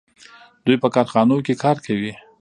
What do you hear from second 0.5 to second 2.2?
دوی په کارخانو کې کار کوي.